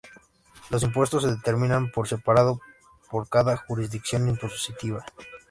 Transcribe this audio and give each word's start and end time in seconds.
Los 0.71 0.81
impuestos 0.81 1.21
se 1.21 1.29
determinan 1.29 1.91
por 1.91 2.07
separado 2.07 2.59
por 3.11 3.29
cada 3.29 3.55
jurisdicción 3.55 4.27
impositiva. 4.27 5.05